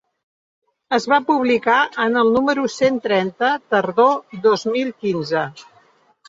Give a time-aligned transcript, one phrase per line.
[0.97, 5.45] Es va publicar en el número cent trenta, tardor dos mil quinze.